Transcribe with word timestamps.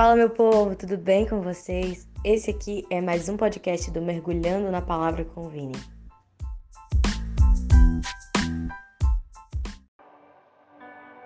Fala, 0.00 0.16
meu 0.16 0.30
povo, 0.30 0.74
tudo 0.74 0.96
bem 0.96 1.28
com 1.28 1.42
vocês? 1.42 2.08
Esse 2.24 2.50
aqui 2.50 2.86
é 2.90 3.02
mais 3.02 3.28
um 3.28 3.36
podcast 3.36 3.90
do 3.90 4.00
Mergulhando 4.00 4.70
na 4.70 4.80
Palavra 4.80 5.26
com 5.26 5.42
o 5.42 5.48
Vini. 5.50 5.78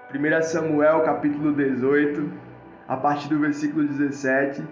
Primeira 0.09 0.43
Samuel, 0.43 1.05
capítulo 1.05 1.55
18, 1.55 2.33
a 2.89 2.97
partir 2.97 3.29
do 3.29 3.39
versículo 3.39 3.87
17, 3.87 4.67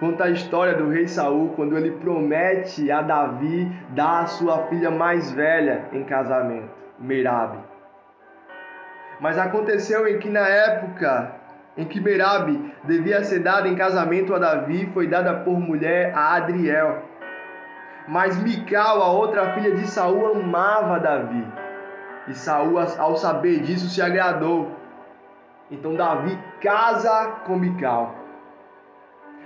conta 0.00 0.24
a 0.24 0.30
história 0.30 0.74
do 0.78 0.88
rei 0.88 1.06
Saul 1.06 1.50
quando 1.50 1.76
ele 1.76 1.90
promete 1.98 2.90
a 2.90 3.02
Davi 3.02 3.70
dar 3.90 4.22
a 4.22 4.26
sua 4.26 4.68
filha 4.68 4.90
mais 4.90 5.30
velha 5.32 5.86
em 5.92 6.02
casamento, 6.04 6.70
Merabe. 6.98 7.58
Mas 9.20 9.36
aconteceu 9.36 10.08
em 10.08 10.18
que 10.18 10.30
na 10.30 10.48
época 10.48 11.43
em 11.76 11.84
que 11.84 12.00
Merabe 12.00 12.72
devia 12.84 13.24
ser 13.24 13.40
dada 13.40 13.68
em 13.68 13.74
casamento 13.74 14.34
a 14.34 14.38
Davi, 14.38 14.90
foi 14.92 15.06
dada 15.06 15.34
por 15.34 15.58
mulher 15.58 16.12
a 16.14 16.34
Adriel. 16.34 17.02
Mas 18.06 18.40
Mical, 18.42 19.02
a 19.02 19.10
outra 19.10 19.54
filha 19.54 19.74
de 19.74 19.86
Saul, 19.88 20.36
amava 20.36 21.00
Davi. 21.00 21.44
E 22.28 22.34
Saul, 22.34 22.78
ao 22.78 23.16
saber 23.16 23.60
disso, 23.60 23.88
se 23.88 24.00
agradou. 24.00 24.70
Então 25.70 25.94
Davi 25.94 26.38
casa 26.60 27.40
com 27.44 27.56
Mical. 27.56 28.14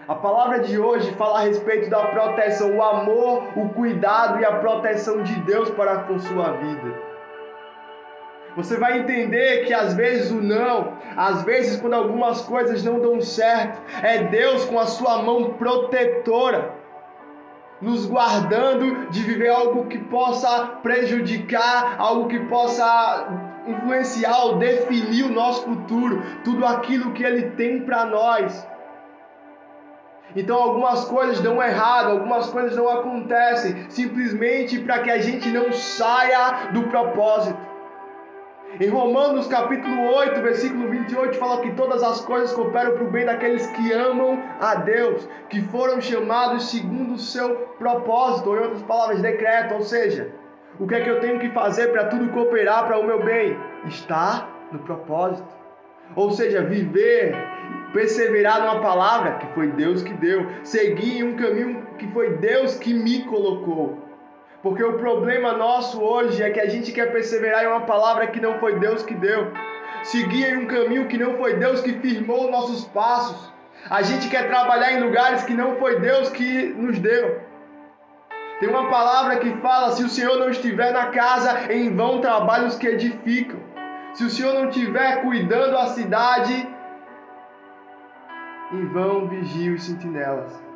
A 0.09 0.15
palavra 0.15 0.61
de 0.61 0.79
hoje 0.79 1.13
fala 1.15 1.41
a 1.41 1.43
respeito 1.43 1.91
da 1.91 2.07
proteção, 2.07 2.77
o 2.77 2.83
amor, 2.83 3.45
o 3.57 3.69
cuidado 3.71 4.41
e 4.41 4.45
a 4.45 4.57
proteção 4.57 5.23
de 5.23 5.35
Deus 5.41 5.71
para 5.71 5.99
com 6.05 6.19
sua 6.19 6.53
vida. 6.53 6.95
Você 8.57 8.77
vai 8.77 8.99
entender 8.99 9.67
que 9.67 9.73
às 9.73 9.95
vezes 9.95 10.31
o 10.31 10.41
não, 10.41 10.95
às 11.17 11.43
vezes 11.43 11.81
quando 11.81 11.95
algumas 11.95 12.41
coisas 12.43 12.83
não 12.83 12.99
dão 12.99 13.21
certo, 13.21 13.81
é 14.03 14.25
Deus 14.25 14.65
com 14.65 14.79
a 14.79 14.87
sua 14.87 15.23
mão 15.23 15.55
protetora 15.55 16.79
nos 17.81 18.07
guardando 18.07 19.09
de 19.11 19.23
viver 19.23 19.51
algo 19.51 19.87
que 19.87 19.99
possa 19.99 20.79
prejudicar, 20.83 21.97
algo 21.99 22.29
que 22.29 22.41
possa 22.41 23.29
influenciar 23.67 24.45
ou 24.47 24.57
definir 24.57 25.25
o 25.25 25.33
nosso 25.33 25.63
futuro, 25.63 26.23
tudo 26.43 26.67
aquilo 26.67 27.13
que 27.13 27.23
ele 27.23 27.51
tem 27.51 27.83
para 27.83 28.05
nós. 28.05 28.67
Então 30.37 30.61
algumas 30.61 31.05
coisas 31.05 31.41
dão 31.41 31.63
errado, 31.63 32.11
algumas 32.11 32.49
coisas 32.51 32.77
não 32.77 32.89
acontecem, 32.89 33.87
simplesmente 33.89 34.79
para 34.81 35.01
que 35.01 35.11
a 35.11 35.19
gente 35.19 35.49
não 35.49 35.73
saia 35.73 36.71
do 36.73 36.83
propósito. 36.85 37.59
Em 38.81 38.89
Romanos 38.89 39.49
capítulo 39.49 40.15
8, 40.15 40.43
versículo 40.43 40.89
28, 40.91 41.37
fala 41.39 41.63
que 41.63 41.73
todas 41.73 42.03
as 42.03 42.21
coisas 42.21 42.53
cooperam 42.53 42.93
para 42.93 43.03
o 43.03 43.11
bem 43.11 43.25
daqueles 43.25 43.67
que 43.69 43.93
amam 43.93 44.41
a 44.61 44.77
Deus, 44.77 45.27
que 45.49 45.63
foram 45.63 46.01
chamados 46.01 46.71
segundo 46.71 47.15
o 47.15 47.19
seu 47.19 47.57
propósito, 47.79 48.51
ou 48.51 48.57
em 48.57 48.61
outras 48.61 48.83
palavras, 48.83 49.23
decreto. 49.23 49.75
Ou 49.75 49.81
seja, 49.81 50.31
o 50.79 50.87
que 50.87 50.95
é 50.95 51.01
que 51.01 51.09
eu 51.11 51.19
tenho 51.19 51.41
que 51.41 51.49
fazer 51.49 51.89
para 51.89 52.05
tudo 52.05 52.29
cooperar 52.29 52.87
para 52.87 53.01
o 53.01 53.05
meu 53.05 53.25
bem? 53.25 53.59
Está 53.87 54.49
no 54.71 54.79
propósito. 54.81 55.49
Ou 56.15 56.31
seja, 56.31 56.63
viver, 56.63 57.35
perseverar 57.93 58.61
numa 58.61 58.81
palavra 58.81 59.33
que 59.39 59.47
foi 59.55 59.69
Deus 59.69 60.03
que 60.03 60.13
deu, 60.13 60.47
seguir 60.63 61.25
um 61.25 61.37
caminho 61.37 61.85
que 61.99 62.07
foi 62.13 62.37
Deus 62.37 62.77
que 62.77 62.95
me 62.95 63.25
colocou. 63.25 64.08
Porque 64.63 64.83
o 64.83 64.95
problema 64.95 65.53
nosso 65.53 66.01
hoje 66.03 66.43
é 66.43 66.51
que 66.51 66.59
a 66.59 66.69
gente 66.69 66.91
quer 66.91 67.13
perseverar 67.13 67.65
em 67.65 67.69
uma 67.69 67.83
palavra 67.83 68.27
que 68.27 68.41
não 68.41 68.59
foi 68.59 68.79
Deus 68.79 69.03
que 69.05 69.15
deu. 69.15 69.53
Seguir 70.03 70.53
em 70.53 70.57
um 70.59 70.67
caminho 70.67 71.07
que 71.07 71.17
não 71.17 71.37
foi 71.37 71.55
Deus 71.55 71.81
que 71.81 71.93
firmou 71.93 72.51
nossos 72.51 72.85
passos. 72.87 73.53
A 73.89 74.03
gente 74.03 74.29
quer 74.29 74.49
trabalhar 74.49 74.93
em 74.93 75.01
lugares 75.01 75.45
que 75.45 75.55
não 75.55 75.77
foi 75.77 76.01
Deus 76.01 76.31
que 76.31 76.75
nos 76.77 76.99
deu. 76.99 77.41
Tem 78.59 78.69
uma 78.69 78.91
palavra 78.91 79.37
que 79.37 79.57
fala: 79.59 79.93
se 79.93 80.03
o 80.03 80.09
Senhor 80.09 80.37
não 80.39 80.51
estiver 80.51 80.93
na 80.93 81.07
casa, 81.07 81.73
em 81.73 81.95
vão 81.95 82.21
trabalham 82.21 82.67
os 82.67 82.77
que 82.77 82.89
edificam. 82.89 83.61
Se 84.15 84.25
o 84.25 84.31
Senhor 84.31 84.55
não 84.55 84.69
estiver 84.69 85.23
cuidando 85.23 85.77
a 85.77 85.87
cidade, 85.87 86.69
em 88.73 88.87
vão 88.89 89.29
vigiam 89.29 89.77
os 89.77 89.85
sentinelas 89.85 90.68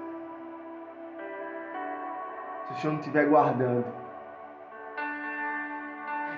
se 2.73 2.79
o 2.79 2.81
Senhor 2.81 2.93
não 2.93 3.01
estiver 3.01 3.27
guardando. 3.27 3.85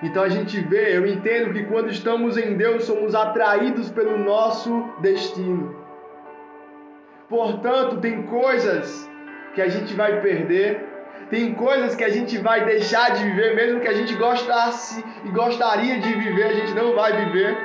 Então 0.02 0.22
a 0.22 0.28
gente 0.28 0.60
vê, 0.60 0.96
eu 0.96 1.06
entendo 1.06 1.52
que 1.52 1.64
quando 1.64 1.88
estamos 1.88 2.36
em 2.36 2.56
Deus 2.56 2.84
somos 2.84 3.14
atraídos 3.14 3.90
pelo 3.90 4.18
nosso 4.18 4.84
destino. 5.00 5.74
Portanto, 7.28 8.00
tem 8.00 8.22
coisas 8.24 9.10
que 9.54 9.62
a 9.62 9.68
gente 9.68 9.94
vai 9.94 10.20
perder, 10.20 10.84
tem 11.30 11.54
coisas 11.54 11.94
que 11.94 12.04
a 12.04 12.10
gente 12.10 12.36
vai 12.38 12.64
deixar 12.66 13.14
de 13.14 13.24
viver, 13.24 13.54
mesmo 13.54 13.80
que 13.80 13.88
a 13.88 13.94
gente 13.94 14.14
gostasse 14.14 15.02
e 15.24 15.30
gostaria 15.30 15.98
de 15.98 16.12
viver, 16.12 16.44
a 16.44 16.52
gente 16.52 16.74
não 16.74 16.94
vai 16.94 17.24
viver. 17.24 17.56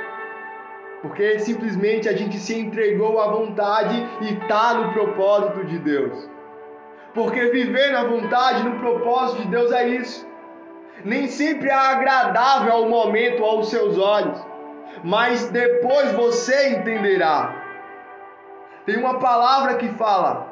Porque 1.01 1.39
simplesmente 1.39 2.07
a 2.07 2.13
gente 2.13 2.37
se 2.37 2.57
entregou 2.57 3.19
à 3.19 3.31
vontade 3.31 3.95
e 4.21 4.33
está 4.33 4.73
no 4.75 4.93
propósito 4.93 5.65
de 5.65 5.79
Deus. 5.79 6.38
Porque 7.13 7.49
viver 7.49 7.91
na 7.91 8.03
vontade, 8.03 8.63
no 8.63 8.79
propósito 8.79 9.41
de 9.41 9.47
Deus 9.47 9.71
é 9.71 9.87
isso. 9.87 10.27
Nem 11.03 11.27
sempre 11.27 11.69
é 11.69 11.73
agradável 11.73 12.73
ao 12.73 12.89
momento, 12.89 13.43
aos 13.43 13.69
seus 13.69 13.97
olhos, 13.97 14.37
mas 15.03 15.49
depois 15.49 16.11
você 16.11 16.69
entenderá. 16.69 17.55
Tem 18.85 18.97
uma 18.97 19.17
palavra 19.19 19.75
que 19.75 19.87
fala: 19.89 20.47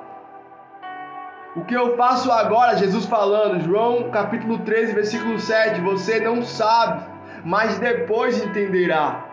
O 1.55 1.65
que 1.65 1.75
eu 1.75 1.97
faço 1.97 2.31
agora, 2.31 2.77
Jesus 2.77 3.05
falando, 3.05 3.61
João 3.61 4.09
capítulo 4.09 4.59
13, 4.59 4.93
versículo 4.93 5.37
7, 5.37 5.81
você 5.81 6.19
não 6.19 6.41
sabe, 6.43 7.03
mas 7.43 7.77
depois 7.77 8.41
entenderá. 8.43 9.26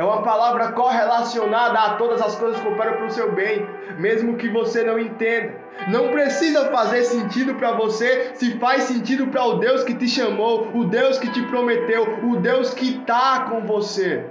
É 0.00 0.02
uma 0.02 0.22
palavra 0.22 0.72
correlacionada 0.72 1.78
a 1.78 1.94
todas 1.96 2.22
as 2.22 2.34
coisas 2.36 2.58
que 2.58 2.66
operam 2.66 2.96
para 2.96 3.04
o 3.04 3.10
seu 3.10 3.32
bem, 3.32 3.68
mesmo 3.98 4.38
que 4.38 4.48
você 4.48 4.82
não 4.82 4.98
entenda. 4.98 5.52
Não 5.88 6.08
precisa 6.08 6.70
fazer 6.70 7.04
sentido 7.04 7.54
para 7.56 7.72
você 7.72 8.30
se 8.34 8.58
faz 8.58 8.84
sentido 8.84 9.26
para 9.26 9.44
o 9.44 9.58
Deus 9.58 9.84
que 9.84 9.92
te 9.92 10.08
chamou, 10.08 10.70
o 10.74 10.86
Deus 10.86 11.18
que 11.18 11.30
te 11.30 11.42
prometeu, 11.42 12.18
o 12.24 12.36
Deus 12.36 12.72
que 12.72 12.96
está 12.96 13.40
com 13.50 13.66
você. 13.66 14.24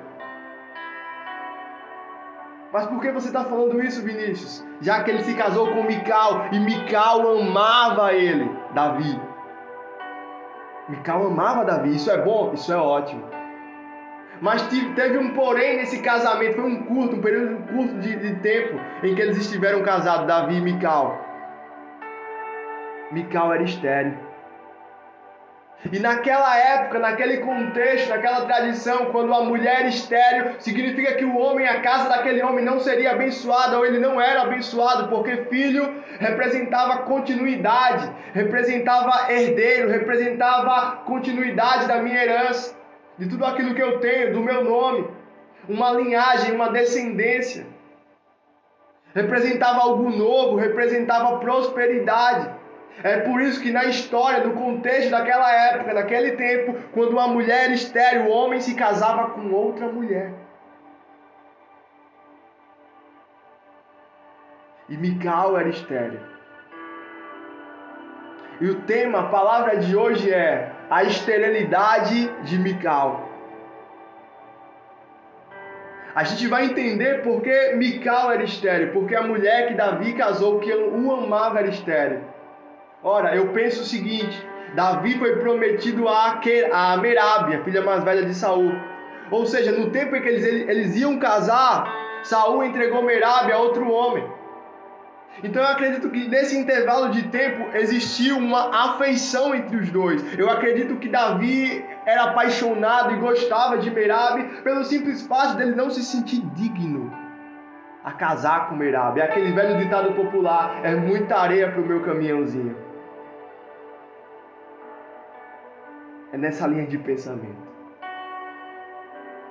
Mas 2.74 2.88
por 2.88 3.00
que 3.00 3.12
você 3.12 3.28
está 3.28 3.44
falando 3.44 3.80
isso, 3.80 4.02
Vinícius? 4.02 4.66
Já 4.82 5.04
que 5.04 5.12
ele 5.12 5.22
se 5.22 5.36
casou 5.36 5.68
com 5.68 5.84
Mical 5.84 6.48
e 6.52 6.60
Mical 6.60 7.38
amava 7.38 8.12
ele, 8.12 8.50
Davi. 8.74 9.22
Mical 10.88 11.28
amava 11.28 11.64
Davi, 11.64 11.96
isso 11.96 12.10
é 12.10 12.18
bom, 12.18 12.54
isso 12.56 12.74
é 12.74 12.78
ótimo. 12.78 13.38
Mas 14.42 14.62
teve 14.96 15.18
um 15.18 15.34
porém 15.34 15.78
nesse 15.78 16.02
casamento, 16.02 16.56
foi 16.56 16.64
um 16.64 16.84
curto, 16.84 17.18
um 17.18 17.22
período 17.22 17.62
curto 17.74 17.96
de, 18.00 18.16
de 18.16 18.36
tempo 18.36 18.80
em 19.04 19.14
que 19.14 19.22
eles 19.22 19.38
estiveram 19.38 19.82
casados, 19.84 20.28
Davi 20.28 20.56
e 20.56 20.62
Mical. 20.62 21.20
Mical 23.12 23.54
era 23.54 23.64
estéreo. 23.64 24.30
E 25.92 26.00
naquela 26.00 26.58
época, 26.58 27.00
naquele 27.00 27.38
contexto, 27.38 28.10
naquela 28.10 28.46
tradição, 28.46 29.06
quando 29.08 29.34
a 29.34 29.44
mulher 29.46 29.88
estéreo, 29.88 30.56
significa 30.60 31.14
que 31.14 31.24
o 31.24 31.38
homem, 31.38 31.68
a 31.68 31.82
casa 31.82 32.10
daquele 32.10 32.44
homem 32.44 32.64
não 32.64 32.82
seria 32.82 33.12
abençoada, 33.12 33.78
ou 33.78 33.86
ele 33.86 33.98
não 33.98 34.20
era 34.20 34.42
abençoado, 34.42 35.08
porque 35.08 35.46
filho 35.46 36.04
representava 36.20 37.00
continuidade, 37.04 38.12
representava 38.34 39.32
herdeiro, 39.32 39.90
representava 39.90 40.98
continuidade 41.06 41.88
da 41.88 42.02
minha 42.02 42.24
herança 42.24 42.79
de 43.20 43.28
tudo 43.28 43.46
aquilo 43.46 43.76
que 43.76 43.84
eu 43.84 44.00
tenho, 44.00 44.34
do 44.34 44.40
meu 44.40 44.64
nome, 44.64 45.10
uma 45.68 45.92
linhagem, 45.92 46.56
uma 46.56 46.70
descendência. 46.72 47.68
Representava 49.14 49.82
algo 49.82 50.10
novo, 50.10 50.56
representava 50.56 51.38
prosperidade. 51.38 52.50
É 53.04 53.18
por 53.18 53.42
isso 53.42 53.62
que 53.62 53.72
na 53.72 53.86
história, 53.86 54.46
no 54.46 54.54
contexto 54.54 55.12
daquela 55.12 55.52
época, 55.52 55.94
naquele 55.94 56.32
tempo, 56.32 56.76
quando 56.94 57.12
uma 57.12 57.28
mulher 57.28 57.72
estéril, 57.72 58.28
o 58.28 58.30
homem 58.30 58.62
se 58.62 58.74
casava 58.76 59.32
com 59.32 59.52
outra 59.52 59.88
mulher. 59.88 60.34
E 64.88 64.96
Mical 64.96 65.58
era 65.58 65.70
estéril. 65.70 66.39
E 68.62 68.70
o 68.70 68.82
tema, 68.82 69.20
a 69.20 69.24
palavra 69.24 69.78
de 69.78 69.96
hoje 69.96 70.32
é 70.32 70.70
a 70.90 71.04
esterilidade 71.04 72.28
de 72.44 72.60
Mical. 72.60 73.30
A 76.14 76.24
gente 76.26 76.46
vai 76.48 76.66
entender 76.66 77.22
por 77.22 77.42
que 77.42 77.74
Mical 77.76 78.32
era 78.32 78.44
estéreo, 78.44 78.92
porque 78.92 79.16
a 79.16 79.22
mulher 79.22 79.70
que 79.70 79.76
Davi 79.76 80.14
casou, 80.14 80.60
que 80.60 80.74
o 80.74 81.12
amava, 81.14 81.60
era 81.60 81.70
estéreo. 81.70 82.22
Ora, 83.02 83.34
eu 83.34 83.48
penso 83.54 83.82
o 83.82 83.86
seguinte: 83.86 84.46
Davi 84.76 85.18
foi 85.18 85.38
prometido 85.38 86.10
a, 86.10 86.42
a 86.74 86.98
Merabe, 86.98 87.56
a 87.56 87.64
filha 87.64 87.82
mais 87.82 88.04
velha 88.04 88.26
de 88.26 88.34
Saul. 88.34 88.74
Ou 89.32 89.46
seja, 89.46 89.72
no 89.72 89.90
tempo 89.92 90.18
em 90.18 90.22
que 90.22 90.28
eles, 90.28 90.44
eles 90.44 90.96
iam 90.98 91.18
casar, 91.18 91.90
Saul 92.24 92.64
entregou 92.66 93.04
Merab 93.04 93.50
a 93.50 93.58
outro 93.58 93.90
homem. 93.90 94.39
Então 95.44 95.62
eu 95.62 95.70
acredito 95.70 96.10
que 96.10 96.28
nesse 96.28 96.58
intervalo 96.58 97.10
de 97.10 97.24
tempo 97.30 97.76
existiu 97.76 98.38
uma 98.38 98.94
afeição 98.94 99.56
entre 99.56 99.78
os 99.78 99.90
dois. 99.90 100.38
Eu 100.38 100.50
acredito 100.50 100.98
que 100.98 101.08
Davi 101.08 101.86
era 102.06 102.26
apaixonado 102.26 103.14
e 103.14 103.18
gostava 103.18 103.78
de 103.78 103.90
Merab 103.90 104.44
pelo 104.64 104.84
simples 104.84 105.26
fato 105.26 105.56
dele 105.56 105.76
não 105.76 105.90
se 105.90 106.04
sentir 106.04 106.42
digno 106.54 107.12
a 108.04 108.12
casar 108.12 108.68
com 108.68 108.76
Merab. 108.76 109.20
É 109.20 109.24
aquele 109.24 109.52
velho 109.52 109.78
ditado 109.78 110.14
popular: 110.14 110.82
é 110.84 110.96
muita 110.96 111.38
areia 111.38 111.72
para 111.72 111.82
o 111.82 111.86
meu 111.86 112.02
caminhãozinho. 112.02 112.76
É 116.34 116.38
nessa 116.38 116.68
linha 116.68 116.86
de 116.86 116.98
pensamento. 116.98 117.70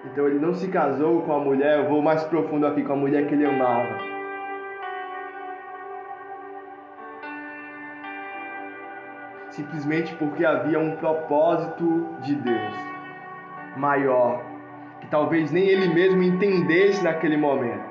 Então 0.05 0.27
ele 0.27 0.39
não 0.39 0.55
se 0.55 0.69
casou 0.69 1.23
com 1.23 1.33
a 1.33 1.41
mulher, 1.41 1.79
eu 1.79 1.89
vou 1.89 2.01
mais 2.01 2.23
profundo 2.25 2.67
aqui, 2.67 2.85
com 2.85 2.93
a 2.93 2.97
mulher 2.97 3.27
que 3.27 3.35
ele 3.35 3.45
amava. 3.45 4.18
Simplesmente 9.59 10.15
porque 10.15 10.45
havia 10.45 10.79
um 10.79 10.95
propósito 10.95 12.17
de 12.21 12.37
Deus 12.37 12.73
maior, 13.77 14.41
que 15.01 15.09
talvez 15.09 15.51
nem 15.51 15.67
ele 15.67 15.93
mesmo 15.93 16.23
entendesse 16.23 17.03
naquele 17.03 17.37
momento. 17.37 17.83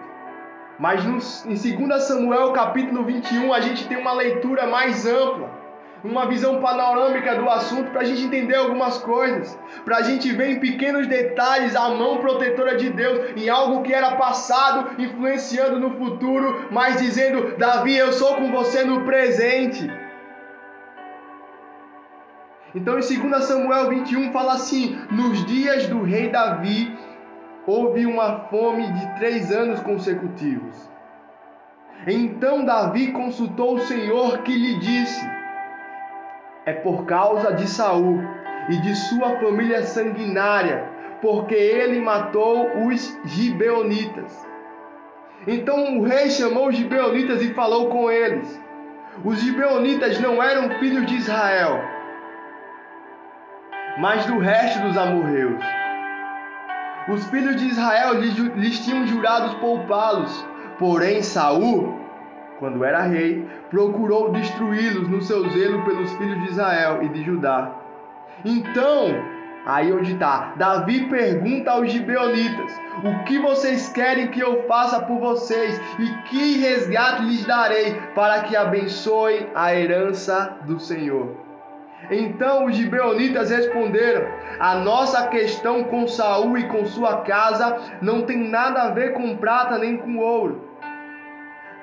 Mas 0.79 1.03
no, 1.03 1.17
em 1.51 1.87
2 1.87 2.03
Samuel 2.03 2.53
capítulo 2.53 3.03
21 3.03 3.53
a 3.53 3.59
gente 3.59 3.85
tem 3.85 3.97
uma 3.97 4.13
leitura 4.13 4.65
mais 4.65 5.05
ampla 5.05 5.57
uma 6.03 6.27
visão 6.27 6.61
panorâmica 6.61 7.35
do 7.35 7.49
assunto 7.49 7.91
para 7.91 8.01
a 8.01 8.05
gente 8.05 8.23
entender 8.23 8.55
algumas 8.55 8.99
coisas, 8.99 9.59
para 9.83 9.97
a 9.97 10.01
gente 10.03 10.31
ver 10.31 10.51
em 10.51 10.59
pequenos 10.59 11.07
detalhes 11.07 11.75
a 11.75 11.89
mão 11.89 12.19
protetora 12.19 12.77
de 12.77 12.91
Deus 12.91 13.35
em 13.35 13.49
algo 13.49 13.81
que 13.81 13.91
era 13.91 14.15
passado, 14.15 15.01
influenciando 15.01 15.79
no 15.79 15.97
futuro, 15.97 16.67
mas 16.71 17.01
dizendo: 17.01 17.57
Davi, 17.57 17.97
eu 17.97 18.13
sou 18.13 18.35
com 18.35 18.51
você 18.51 18.85
no 18.85 19.01
presente. 19.01 19.91
Então 22.77 22.99
em 22.99 23.01
2 23.01 23.43
Samuel 23.43 23.89
21 23.89 24.31
fala 24.31 24.53
assim: 24.53 24.95
Nos 25.09 25.43
dias 25.45 25.87
do 25.87 26.03
rei 26.03 26.29
Davi 26.29 26.95
houve 27.65 28.05
uma 28.05 28.41
fome 28.51 28.93
de 28.93 29.15
três 29.15 29.51
anos 29.51 29.79
consecutivos. 29.79 30.87
Então 32.05 32.63
Davi 32.63 33.11
consultou 33.11 33.73
o 33.73 33.79
Senhor 33.79 34.43
que 34.43 34.53
lhe 34.53 34.77
disse: 34.77 35.27
é 36.67 36.73
por 36.73 37.05
causa 37.07 37.51
de 37.51 37.67
Saul 37.67 38.21
e 38.69 38.77
de 38.77 38.95
sua 38.95 39.39
família 39.39 39.81
sanguinária, 39.81 40.87
porque 41.19 41.55
ele 41.55 41.99
matou 41.99 42.85
os 42.85 43.17
gibeonitas. 43.25 44.45
Então 45.47 45.97
o 45.97 46.03
rei 46.03 46.29
chamou 46.29 46.67
os 46.67 46.75
gibeonitas 46.75 47.41
e 47.41 47.55
falou 47.55 47.89
com 47.89 48.11
eles. 48.11 48.61
Os 49.25 49.39
gibeonitas 49.39 50.19
não 50.19 50.43
eram 50.43 50.69
filhos 50.77 51.07
de 51.07 51.15
Israel, 51.15 51.96
mas 53.97 54.25
do 54.25 54.37
resto 54.37 54.81
dos 54.81 54.97
amorreus. 54.97 55.63
Os 57.09 57.25
filhos 57.29 57.55
de 57.55 57.67
Israel 57.67 58.19
lhes 58.19 58.79
tinham 58.79 59.07
jurado 59.07 59.59
poupá-los, 59.59 60.45
porém 60.77 61.21
Saul 61.21 62.07
quando 62.59 62.83
era 62.83 63.03
rei, 63.03 63.47
procurou 63.69 64.31
destruí-los 64.31 65.07
no 65.07 65.21
seu 65.21 65.47
zelo 65.49 65.83
pelos 65.85 66.11
filhos 66.13 66.41
de 66.43 66.49
Israel 66.49 67.03
e 67.03 67.09
de 67.09 67.23
Judá. 67.23 67.71
Então, 68.43 69.09
aí 69.65 69.91
onde 69.91 70.13
está, 70.13 70.53
Davi 70.55 71.05
pergunta 71.07 71.71
aos 71.71 71.91
gibeonitas: 71.91 72.71
O 73.03 73.23
que 73.25 73.39
vocês 73.39 73.89
querem 73.89 74.27
que 74.27 74.39
eu 74.39 74.63
faça 74.67 75.01
por 75.01 75.19
vocês 75.19 75.79
e 75.99 76.07
que 76.29 76.57
resgate 76.59 77.23
lhes 77.23 77.45
darei 77.45 77.93
para 78.15 78.43
que 78.43 78.55
abençoem 78.55 79.47
a 79.53 79.73
herança 79.73 80.57
do 80.65 80.79
Senhor? 80.79 81.46
Então 82.09 82.65
os 82.65 82.75
gibeonitas 82.75 83.49
responderam: 83.49 84.27
A 84.59 84.75
nossa 84.75 85.27
questão 85.27 85.83
com 85.83 86.07
Saul 86.07 86.57
e 86.57 86.67
com 86.67 86.85
sua 86.85 87.21
casa 87.21 87.77
não 88.01 88.23
tem 88.23 88.49
nada 88.49 88.83
a 88.83 88.91
ver 88.91 89.13
com 89.13 89.35
prata 89.37 89.77
nem 89.77 89.97
com 89.97 90.17
ouro 90.17 90.67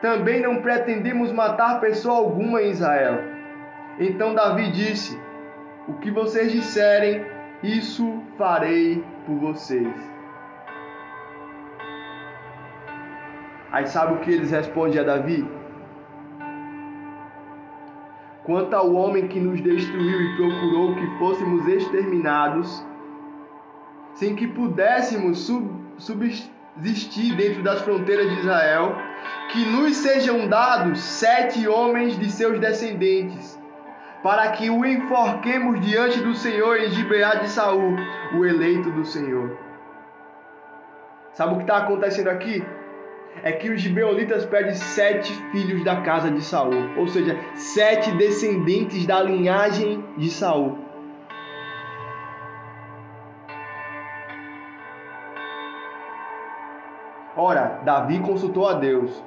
também 0.05 0.43
não 0.43 0.61
pretendemos 0.61 1.33
matar 1.33 1.81
pessoa 1.81 2.19
alguma 2.19 2.61
em 2.61 2.69
Israel. 2.69 3.23
Então 3.99 4.35
Davi 4.35 4.71
disse: 4.71 5.19
O 5.89 5.95
que 5.95 6.11
vocês 6.11 6.53
disserem, 6.53 7.25
isso 7.63 8.23
farei 8.37 9.03
por 9.25 9.37
vocês. 9.37 9.95
Aí 13.73 13.87
sabe 13.87 14.13
o 14.13 14.19
que 14.19 14.31
eles 14.31 14.51
respondem 14.51 15.01
a 15.01 15.05
Davi? 15.05 15.49
Quanto 18.45 18.75
ao 18.75 18.93
homem 18.93 19.27
que 19.27 19.41
nos 19.41 19.61
destruiu 19.61 20.21
e 20.21 20.37
procurou 20.37 20.95
que 20.95 21.19
fôssemos 21.19 21.67
exterminados, 21.67 22.85
sem 24.15 24.37
que 24.37 24.47
pudéssemos 24.47 25.39
sub, 25.39 25.67
subsistir 25.97 27.35
dentro 27.37 27.63
das 27.63 27.81
fronteiras 27.81 28.29
de 28.29 28.41
Israel, 28.41 28.97
que 29.51 29.65
nos 29.65 29.97
sejam 29.97 30.47
dados 30.47 31.01
sete 31.01 31.67
homens 31.67 32.19
de 32.19 32.31
seus 32.31 32.61
descendentes, 32.61 33.59
para 34.23 34.51
que 34.53 34.69
o 34.69 34.85
enforquemos 34.85 35.81
diante 35.81 36.21
do 36.21 36.35
Senhor 36.35 36.79
em 36.81 36.91
Gibeá 36.91 37.37
de 37.37 37.49
Saul, 37.49 37.97
o 38.37 38.45
eleito 38.45 38.91
do 38.91 39.07
Senhor. 39.07 39.57
Sabe 41.33 41.55
o 41.55 41.57
que 41.57 41.63
está 41.63 41.79
acontecendo 41.79 42.29
aqui? 42.29 42.63
É 43.43 43.53
que 43.53 43.69
os 43.69 43.81
gibeonitas 43.81 44.47
pedem 44.47 44.75
sete 44.75 45.33
filhos 45.51 45.85
da 45.85 46.01
casa 46.01 46.31
de 46.31 46.43
Saul, 46.43 46.97
ou 46.97 47.07
seja, 47.09 47.39
sete 47.55 48.11
descendentes 48.13 49.05
da 49.07 49.21
linhagem 49.23 50.03
de 50.17 50.31
Saul. 50.31 50.79
Ora, 57.37 57.81
Davi 57.85 58.21
consultou 58.21 58.69
a 58.69 58.75
Deus 58.75 59.23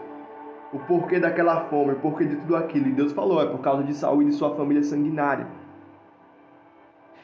o 0.72 0.80
porquê 0.80 1.20
daquela 1.20 1.66
fome, 1.66 1.94
o 1.94 2.00
porquê 2.00 2.26
de 2.26 2.38
tudo 2.38 2.56
aquilo. 2.56 2.88
E 2.88 2.92
Deus 2.92 3.12
falou: 3.12 3.42
é 3.42 3.46
por 3.46 3.60
causa 3.60 3.84
de 3.84 3.94
Saul 3.94 4.22
e 4.22 4.26
de 4.26 4.34
sua 4.34 4.56
família 4.56 4.84
sanguinária. 4.84 5.46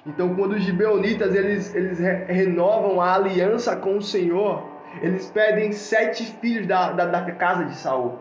Então, 0.05 0.35
quando 0.35 0.51
os 0.51 0.61
gibeonitas 0.61 1.33
eles, 1.33 1.73
eles 1.73 1.99
re 1.99 2.25
renovam 2.25 2.99
a 2.99 3.13
aliança 3.13 3.75
com 3.75 3.97
o 3.97 4.01
Senhor, 4.01 4.61
eles 5.01 5.29
pedem 5.29 5.71
sete 5.71 6.25
filhos 6.39 6.67
da, 6.67 6.91
da, 6.91 7.05
da 7.05 7.31
casa 7.31 7.65
de 7.65 7.75
Saul. 7.75 8.19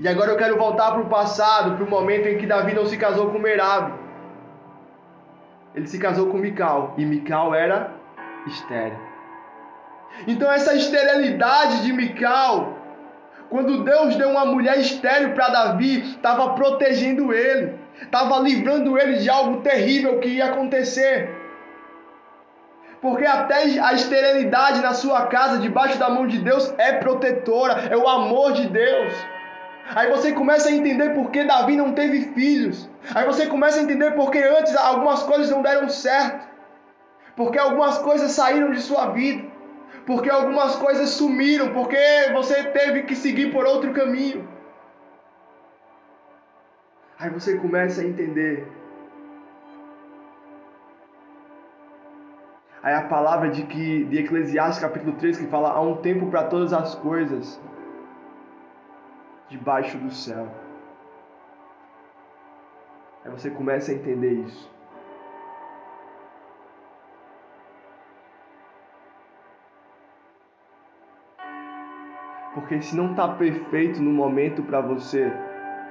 E 0.00 0.08
agora 0.08 0.32
eu 0.32 0.36
quero 0.36 0.58
voltar 0.58 0.92
para 0.92 1.00
o 1.00 1.08
passado, 1.08 1.76
para 1.76 1.84
o 1.84 1.88
momento 1.88 2.26
em 2.26 2.36
que 2.36 2.46
Davi 2.46 2.74
não 2.74 2.86
se 2.86 2.96
casou 2.96 3.30
com 3.30 3.38
Merab. 3.38 3.94
Ele 5.74 5.86
se 5.86 5.98
casou 5.98 6.30
com 6.30 6.38
Mical, 6.38 6.94
e 6.96 7.04
Mical 7.04 7.54
era 7.54 7.92
estéril. 8.46 8.98
Então 10.26 10.50
essa 10.50 10.74
esterilidade 10.74 11.82
de 11.82 11.92
Mical 11.92 12.84
quando 13.54 13.84
Deus 13.84 14.16
deu 14.16 14.30
uma 14.30 14.44
mulher 14.44 14.80
estéril 14.80 15.32
para 15.32 15.48
Davi, 15.48 16.00
estava 16.00 16.54
protegendo 16.54 17.32
ele, 17.32 17.78
estava 18.02 18.38
livrando 18.40 18.98
ele 18.98 19.18
de 19.18 19.30
algo 19.30 19.60
terrível 19.60 20.18
que 20.18 20.28
ia 20.28 20.46
acontecer. 20.46 21.30
Porque 23.04 23.26
até 23.26 23.56
a 23.80 23.92
esterilidade 23.92 24.80
na 24.80 24.94
sua 24.94 25.26
casa, 25.26 25.58
debaixo 25.58 25.98
da 25.98 26.08
mão 26.08 26.26
de 26.26 26.38
Deus, 26.38 26.72
é 26.78 26.94
protetora, 26.94 27.74
é 27.90 27.96
o 27.98 28.08
amor 28.08 28.54
de 28.54 28.66
Deus. 28.66 29.12
Aí 29.94 30.10
você 30.10 30.32
começa 30.32 30.70
a 30.70 30.72
entender 30.72 31.10
por 31.10 31.30
que 31.30 31.44
Davi 31.44 31.76
não 31.76 31.92
teve 31.92 32.32
filhos. 32.32 32.88
Aí 33.14 33.26
você 33.26 33.46
começa 33.46 33.78
a 33.78 33.82
entender 33.82 34.12
por 34.12 34.30
que 34.30 34.38
antes 34.38 34.74
algumas 34.74 35.22
coisas 35.22 35.50
não 35.50 35.60
deram 35.60 35.86
certo. 35.90 36.48
Porque 37.36 37.58
algumas 37.58 37.98
coisas 37.98 38.30
saíram 38.30 38.70
de 38.70 38.80
sua 38.80 39.10
vida 39.10 39.52
porque 40.06 40.28
algumas 40.28 40.76
coisas 40.76 41.10
sumiram, 41.10 41.72
porque 41.72 41.96
você 42.34 42.64
teve 42.64 43.04
que 43.04 43.16
seguir 43.16 43.50
por 43.50 43.64
outro 43.64 43.90
caminho. 43.94 44.46
Aí 47.18 47.30
você 47.30 47.56
começa 47.56 48.02
a 48.02 48.04
entender. 48.04 48.66
Aí 52.84 52.92
a 52.92 53.00
palavra 53.00 53.48
de 53.48 53.62
que 53.62 54.04
de 54.04 54.18
Eclesiastes 54.18 54.78
capítulo 54.78 55.16
3 55.16 55.38
que 55.38 55.46
fala 55.46 55.70
há 55.70 55.80
um 55.80 55.96
tempo 56.02 56.26
para 56.26 56.44
todas 56.44 56.70
as 56.74 56.94
coisas 56.94 57.58
debaixo 59.48 59.96
do 59.96 60.10
céu. 60.10 60.46
Aí 63.24 63.30
você 63.30 63.48
começa 63.48 63.90
a 63.90 63.94
entender 63.94 64.32
isso. 64.32 64.70
Porque 72.52 72.82
se 72.82 72.94
não 72.94 73.12
está 73.12 73.28
perfeito 73.28 74.02
no 74.02 74.12
momento 74.12 74.62
para 74.62 74.82
você, 74.82 75.32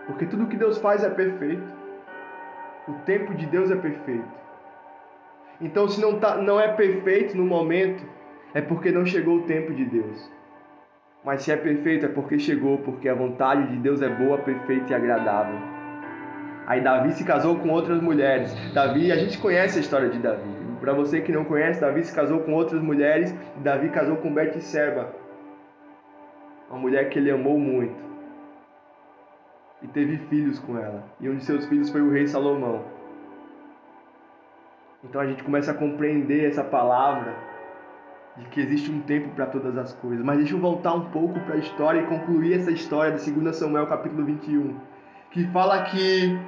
porque 0.06 0.28
tudo 0.28 0.46
que 0.46 0.56
Deus 0.56 0.78
faz 0.78 1.04
é 1.04 1.10
perfeito. 1.10 1.74
O 2.88 2.94
tempo 3.00 3.34
de 3.34 3.48
Deus 3.48 3.72
é 3.72 3.76
perfeito. 3.76 4.43
Então, 5.64 5.88
se 5.88 6.02
não, 6.02 6.20
tá, 6.20 6.36
não 6.36 6.60
é 6.60 6.68
perfeito 6.68 7.38
no 7.38 7.46
momento, 7.46 8.04
é 8.54 8.62
porque 8.62 8.92
não 8.92 9.06
chegou 9.06 9.38
o 9.38 9.44
tempo 9.44 9.74
de 9.74 9.86
Deus. 9.86 10.30
Mas 11.24 11.44
se 11.44 11.54
é 11.54 11.56
perfeito 11.56 12.06
é 12.06 12.10
porque 12.10 12.38
chegou, 12.38 12.80
porque 12.80 13.08
a 13.08 13.16
vontade 13.16 13.68
de 13.68 13.78
Deus 13.78 14.02
é 14.02 14.10
boa, 14.10 14.38
perfeita 14.38 14.92
e 14.92 14.94
agradável. 14.94 15.58
Aí 16.68 16.82
Davi 16.82 17.14
se 17.14 17.24
casou 17.24 17.58
com 17.60 17.70
outras 17.70 18.02
mulheres. 18.02 18.54
Davi, 18.74 19.10
a 19.10 19.16
gente 19.16 19.38
conhece 19.38 19.78
a 19.78 19.82
história 19.82 20.10
de 20.10 20.20
Davi. 20.20 20.50
Para 20.82 20.92
você 20.92 21.22
que 21.22 21.32
não 21.32 21.46
conhece, 21.46 21.80
Davi 21.80 22.04
se 22.04 22.14
casou 22.14 22.42
com 22.42 22.54
outras 22.54 22.82
mulheres. 22.82 23.34
Davi 23.58 23.88
casou 23.88 24.18
com 24.18 24.34
Betseba, 24.34 25.16
uma 26.70 26.78
mulher 26.78 27.10
que 27.10 27.18
ele 27.18 27.32
amou 27.32 27.58
muito. 27.58 28.04
E 29.82 29.88
teve 29.88 30.18
filhos 30.30 30.60
com 30.60 30.78
ela. 30.78 31.06
E 31.22 31.30
um 31.30 31.38
de 31.38 31.46
seus 31.46 31.66
filhos 31.68 31.90
foi 31.90 32.02
o 32.02 32.12
rei 32.12 32.28
Salomão. 32.28 32.84
Então 35.04 35.20
a 35.20 35.26
gente 35.26 35.44
começa 35.44 35.72
a 35.72 35.74
compreender 35.74 36.50
essa 36.50 36.64
palavra 36.64 37.36
de 38.38 38.46
que 38.46 38.60
existe 38.62 38.92
um 38.92 39.02
tempo 39.02 39.30
para 39.36 39.46
todas 39.46 39.78
as 39.78 39.94
coisas. 39.94 40.24
Mas 40.24 40.38
deixa 40.38 40.56
eu 40.56 40.60
voltar 40.60 40.94
um 40.94 41.10
pouco 41.12 41.40
para 41.42 41.56
a 41.56 41.58
história 41.58 42.02
e 42.02 42.06
concluir 42.06 42.54
essa 42.54 42.72
história 42.72 43.12
de 43.12 43.32
2 43.32 43.56
Samuel 43.56 43.88
capítulo 43.88 44.26
21, 44.26 44.76
que 45.32 45.46
fala 45.48 45.84
que 45.84 46.40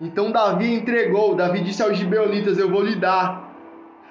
então 0.00 0.32
Davi 0.32 0.74
entregou, 0.74 1.36
Davi 1.36 1.62
disse 1.62 1.80
aos 1.80 1.96
gibeonitas, 1.96 2.58
eu 2.58 2.68
vou 2.68 2.82
lhe 2.82 2.96
dar. 2.96 3.50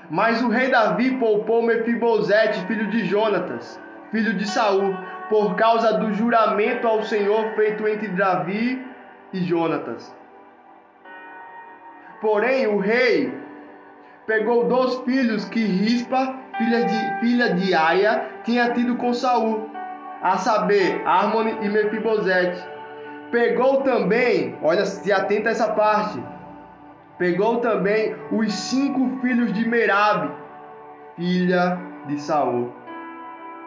Mas 0.10 0.42
o 0.42 0.48
rei 0.48 0.70
Davi 0.70 1.18
poupou 1.18 1.62
Mefibosete, 1.62 2.66
filho 2.66 2.88
de 2.90 3.06
Jonatas, 3.06 3.80
filho 4.10 4.34
de 4.34 4.48
Saul, 4.48 4.96
por 5.30 5.56
causa 5.56 5.98
do 5.98 6.14
juramento 6.14 6.88
ao 6.88 7.04
Senhor 7.04 7.54
feito 7.56 7.86
entre 7.88 8.08
Davi 8.10 8.86
e 9.34 9.42
Jonatas. 9.42 10.21
Porém, 12.22 12.68
o 12.68 12.78
rei 12.78 13.34
pegou 14.28 14.68
dois 14.68 15.00
filhos 15.00 15.44
que 15.46 15.60
Rispa, 15.60 16.36
filha 16.56 16.86
de, 16.86 17.20
filha 17.20 17.54
de 17.56 17.74
Aia, 17.74 18.26
tinha 18.44 18.72
tido 18.72 18.96
com 18.96 19.12
Saul, 19.12 19.68
a 20.22 20.38
saber, 20.38 21.02
Harmony 21.04 21.58
e 21.64 21.68
Mefibosete. 21.68 22.64
Pegou 23.32 23.82
também, 23.82 24.56
olha, 24.62 24.86
se 24.86 25.12
atenta 25.12 25.50
a 25.50 25.52
essa 25.52 25.74
parte. 25.74 26.24
Pegou 27.18 27.58
também 27.58 28.16
os 28.32 28.54
cinco 28.54 29.20
filhos 29.22 29.52
de 29.52 29.68
Merabe, 29.68 30.32
filha 31.16 31.80
de 32.06 32.22
Saul, 32.22 32.72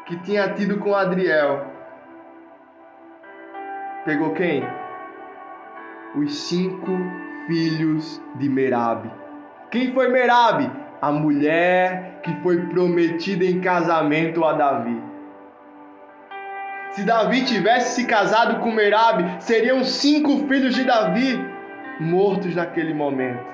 que 0.07 0.17
tinha 0.21 0.49
tido 0.51 0.79
com 0.79 0.95
Adriel. 0.95 1.67
Pegou 4.05 4.33
quem? 4.33 4.63
Os 6.15 6.37
cinco 6.37 6.93
filhos 7.47 8.21
de 8.37 8.49
Merabe. 8.49 9.11
Quem 9.71 9.93
foi 9.93 10.09
Merabe? 10.09 10.71
A 11.01 11.13
mulher 11.13 12.21
que 12.23 12.35
foi 12.43 12.67
prometida 12.69 13.45
em 13.45 13.61
casamento 13.61 14.45
a 14.45 14.53
Davi. 14.53 15.03
Se 16.93 17.03
Davi 17.05 17.45
tivesse 17.45 17.97
se 17.97 18.07
casado 18.07 18.61
com 18.61 18.71
Merabe, 18.71 19.25
seriam 19.43 19.83
cinco 19.85 20.47
filhos 20.47 20.75
de 20.75 20.85
Davi 20.85 21.39
mortos 22.01 22.55
naquele 22.55 22.95
momento. 22.95 23.45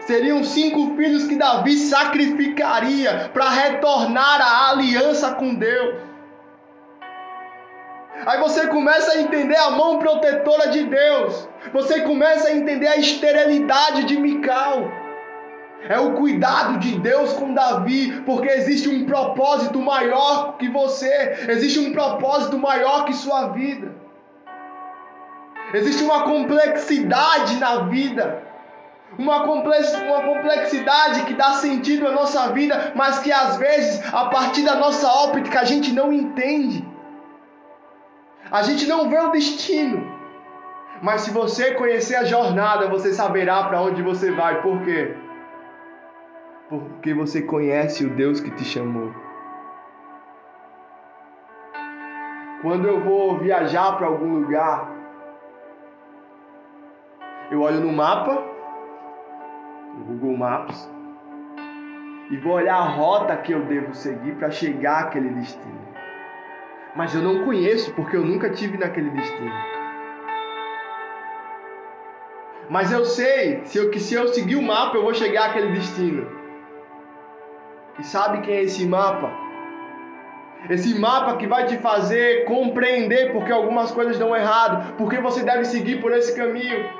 Seriam 0.00 0.44
cinco 0.44 0.94
filhos 0.96 1.26
que 1.26 1.36
Davi 1.36 1.76
sacrificaria 1.76 3.28
para 3.34 3.50
retornar 3.50 4.40
à 4.40 4.70
aliança 4.70 5.34
com 5.34 5.52
Deus. 5.52 6.05
Aí 8.24 8.40
você 8.40 8.66
começa 8.68 9.12
a 9.12 9.20
entender 9.20 9.56
a 9.56 9.70
mão 9.70 9.98
protetora 9.98 10.68
de 10.68 10.84
Deus. 10.84 11.48
Você 11.72 12.00
começa 12.00 12.48
a 12.48 12.52
entender 12.52 12.88
a 12.88 12.96
esterilidade 12.96 14.04
de 14.04 14.18
Mical. 14.18 14.90
É 15.88 15.98
o 16.00 16.14
cuidado 16.14 16.78
de 16.78 16.98
Deus 16.98 17.32
com 17.34 17.54
Davi, 17.54 18.22
porque 18.24 18.48
existe 18.48 18.88
um 18.88 19.04
propósito 19.04 19.78
maior 19.80 20.56
que 20.56 20.68
você, 20.68 21.46
existe 21.48 21.78
um 21.78 21.92
propósito 21.92 22.58
maior 22.58 23.04
que 23.04 23.12
sua 23.12 23.48
vida. 23.48 23.94
Existe 25.74 26.02
uma 26.02 26.22
complexidade 26.22 27.56
na 27.58 27.80
vida, 27.82 28.42
uma 29.18 29.44
complexidade 29.44 31.22
que 31.22 31.34
dá 31.34 31.52
sentido 31.52 32.08
à 32.08 32.12
nossa 32.12 32.48
vida, 32.48 32.92
mas 32.94 33.18
que 33.20 33.30
às 33.30 33.56
vezes, 33.56 34.02
a 34.12 34.26
partir 34.26 34.62
da 34.62 34.76
nossa 34.76 35.06
óptica, 35.08 35.60
a 35.60 35.64
gente 35.64 35.92
não 35.92 36.12
entende. 36.12 36.95
A 38.50 38.62
gente 38.62 38.86
não 38.86 39.08
vê 39.08 39.18
o 39.18 39.30
destino. 39.30 40.14
Mas 41.02 41.22
se 41.22 41.30
você 41.30 41.74
conhecer 41.74 42.14
a 42.14 42.24
jornada, 42.24 42.88
você 42.88 43.12
saberá 43.12 43.64
para 43.64 43.80
onde 43.80 44.02
você 44.02 44.30
vai. 44.30 44.62
Por 44.62 44.80
quê? 44.82 45.14
Porque 46.68 47.12
você 47.12 47.42
conhece 47.42 48.04
o 48.04 48.10
Deus 48.10 48.40
que 48.40 48.50
te 48.50 48.64
chamou. 48.64 49.12
Quando 52.62 52.88
eu 52.88 53.00
vou 53.00 53.38
viajar 53.38 53.96
para 53.96 54.06
algum 54.06 54.40
lugar, 54.40 54.90
eu 57.50 57.60
olho 57.60 57.80
no 57.80 57.92
mapa, 57.92 58.42
no 59.94 60.04
Google 60.06 60.36
Maps, 60.36 60.90
e 62.30 62.36
vou 62.38 62.54
olhar 62.54 62.76
a 62.76 62.88
rota 62.88 63.36
que 63.36 63.52
eu 63.52 63.64
devo 63.66 63.94
seguir 63.94 64.34
para 64.36 64.50
chegar 64.50 65.04
àquele 65.04 65.28
destino. 65.30 65.95
Mas 66.96 67.14
eu 67.14 67.22
não 67.22 67.44
conheço 67.44 67.92
porque 67.92 68.16
eu 68.16 68.24
nunca 68.24 68.48
tive 68.50 68.78
naquele 68.78 69.10
destino. 69.10 69.52
Mas 72.70 72.90
eu 72.90 73.04
sei 73.04 73.60
se 73.64 73.78
eu, 73.78 73.90
que 73.90 74.00
se 74.00 74.14
eu 74.14 74.28
seguir 74.28 74.56
o 74.56 74.62
mapa 74.62 74.96
eu 74.96 75.02
vou 75.02 75.14
chegar 75.14 75.50
àquele 75.50 75.72
destino. 75.72 76.26
E 77.98 78.04
sabe 78.04 78.40
quem 78.40 78.54
é 78.54 78.62
esse 78.62 78.86
mapa? 78.86 79.30
Esse 80.68 80.98
mapa 80.98 81.36
que 81.36 81.46
vai 81.46 81.66
te 81.66 81.76
fazer 81.78 82.44
compreender 82.44 83.32
porque 83.32 83.52
algumas 83.52 83.92
coisas 83.92 84.18
dão 84.18 84.34
errado, 84.34 84.94
porque 84.96 85.18
você 85.18 85.42
deve 85.42 85.64
seguir 85.64 86.00
por 86.00 86.12
esse 86.12 86.34
caminho, 86.34 86.90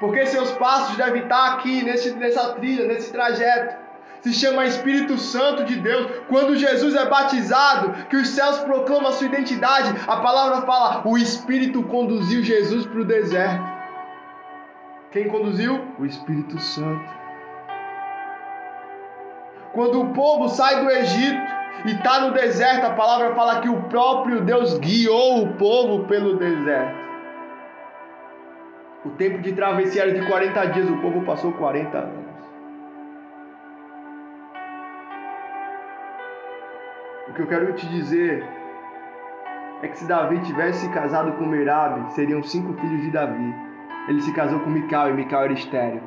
porque 0.00 0.24
seus 0.24 0.52
passos 0.52 0.96
devem 0.96 1.22
estar 1.22 1.54
aqui 1.54 1.82
nesse, 1.82 2.12
nessa 2.14 2.54
trilha, 2.54 2.86
nesse 2.86 3.12
trajeto. 3.12 3.81
Se 4.22 4.32
chama 4.32 4.64
Espírito 4.64 5.18
Santo 5.18 5.64
de 5.64 5.76
Deus. 5.76 6.06
Quando 6.28 6.56
Jesus 6.56 6.94
é 6.94 7.04
batizado, 7.06 8.06
que 8.06 8.16
os 8.16 8.28
céus 8.28 8.58
proclamam 8.60 9.08
a 9.08 9.12
sua 9.12 9.26
identidade, 9.26 9.92
a 10.06 10.16
palavra 10.18 10.62
fala: 10.62 11.02
o 11.04 11.18
Espírito 11.18 11.82
conduziu 11.82 12.42
Jesus 12.42 12.86
para 12.86 13.00
o 13.00 13.04
deserto. 13.04 13.64
Quem 15.10 15.28
conduziu? 15.28 15.84
O 15.98 16.06
Espírito 16.06 16.58
Santo. 16.60 17.22
Quando 19.72 20.00
o 20.00 20.12
povo 20.12 20.48
sai 20.48 20.84
do 20.84 20.90
Egito 20.90 21.52
e 21.84 21.90
está 21.90 22.20
no 22.20 22.32
deserto, 22.32 22.86
a 22.86 22.90
palavra 22.90 23.34
fala 23.34 23.60
que 23.60 23.68
o 23.68 23.82
próprio 23.84 24.42
Deus 24.42 24.78
guiou 24.78 25.42
o 25.42 25.54
povo 25.54 26.04
pelo 26.06 26.36
deserto. 26.36 27.02
O 29.04 29.10
tempo 29.10 29.38
de 29.38 29.52
travessia 29.52 30.02
era 30.02 30.12
de 30.12 30.24
40 30.26 30.66
dias, 30.68 30.88
o 30.88 30.98
povo 30.98 31.22
passou 31.22 31.52
40 31.52 31.98
anos. 31.98 32.21
O 37.32 37.34
que 37.34 37.40
eu 37.40 37.46
quero 37.46 37.72
te 37.72 37.88
dizer 37.88 38.46
é 39.82 39.88
que 39.88 39.98
se 39.98 40.06
Davi 40.06 40.38
tivesse 40.42 40.86
casado 40.90 41.32
com 41.32 41.46
Merabe, 41.46 42.12
seriam 42.12 42.42
cinco 42.42 42.74
filhos 42.74 43.00
de 43.00 43.10
Davi. 43.10 43.54
Ele 44.06 44.20
se 44.20 44.34
casou 44.34 44.60
com 44.60 44.68
Mical 44.68 45.08
e 45.08 45.14
Mical 45.14 45.44
era 45.44 45.52
estéreo. 45.54 46.02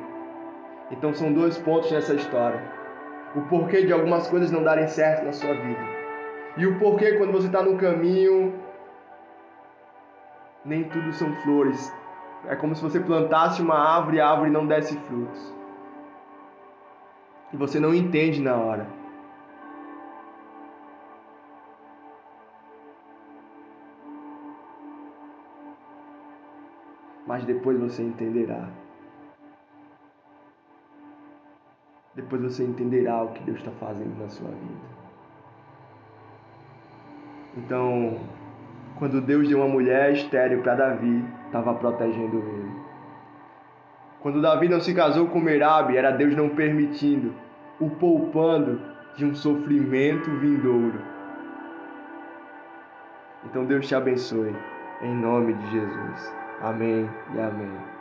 Então 0.88 1.12
são 1.12 1.32
dois 1.32 1.58
pontos 1.58 1.90
nessa 1.90 2.14
história 2.14 2.76
o 3.34 3.42
porquê 3.42 3.84
de 3.84 3.92
algumas 3.92 4.28
coisas 4.28 4.50
não 4.50 4.62
darem 4.62 4.86
certo 4.86 5.24
na 5.24 5.32
sua 5.32 5.52
vida. 5.52 5.80
E 6.56 6.66
o 6.66 6.78
porquê 6.78 7.16
quando 7.16 7.32
você 7.32 7.48
está 7.48 7.62
no 7.62 7.76
caminho, 7.76 8.54
nem 10.64 10.84
tudo 10.84 11.12
são 11.12 11.34
flores. 11.42 11.92
É 12.46 12.56
como 12.56 12.74
se 12.74 12.82
você 12.82 13.00
plantasse 13.00 13.60
uma 13.60 13.76
árvore 13.76 14.18
e 14.18 14.20
a 14.20 14.30
árvore 14.30 14.50
não 14.50 14.66
desse 14.66 14.96
frutos. 14.96 15.54
E 17.52 17.56
você 17.56 17.80
não 17.80 17.92
entende 17.92 18.40
na 18.40 18.54
hora. 18.54 18.95
Mas 27.26 27.44
depois 27.44 27.78
você 27.78 28.02
entenderá. 28.02 28.68
depois 32.16 32.40
você 32.40 32.64
entenderá 32.64 33.22
o 33.22 33.28
que 33.28 33.44
Deus 33.44 33.58
está 33.58 33.70
fazendo 33.72 34.18
na 34.18 34.28
sua 34.28 34.48
vida. 34.48 34.96
Então, 37.58 38.18
quando 38.98 39.20
Deus 39.20 39.46
deu 39.46 39.58
uma 39.58 39.68
mulher 39.68 40.12
estéril 40.12 40.62
para 40.62 40.74
Davi, 40.74 41.24
estava 41.44 41.74
protegendo 41.74 42.38
ele. 42.38 42.86
Quando 44.20 44.40
Davi 44.40 44.68
não 44.68 44.80
se 44.80 44.94
casou 44.94 45.28
com 45.28 45.38
Merabe, 45.38 45.96
era 45.96 46.10
Deus 46.10 46.34
não 46.34 46.48
permitindo, 46.48 47.34
o 47.78 47.90
poupando 47.90 48.80
de 49.16 49.24
um 49.26 49.34
sofrimento 49.34 50.30
vindouro. 50.38 51.00
Então 53.44 53.64
Deus 53.66 53.86
te 53.86 53.94
abençoe, 53.94 54.54
em 55.02 55.14
nome 55.14 55.52
de 55.52 55.70
Jesus. 55.70 56.45
Amém 56.60 57.08
e 57.34 57.40
amém. 57.40 57.95